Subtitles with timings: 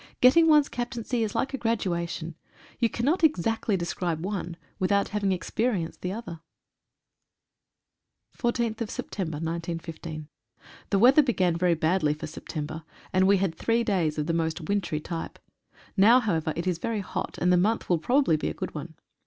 [0.19, 2.33] Getting one's captaincy is like a graduation.
[2.79, 6.39] You cannot exactly describe one, without having experi enced the other.
[8.33, 10.25] S <8> 14/9/15.
[10.91, 12.83] HE weather began very badly for September,
[13.13, 15.37] and we had three days of the most wintry type.
[15.95, 16.19] Now.
[16.19, 18.95] however, it is very hot, and the month will probably be a good one.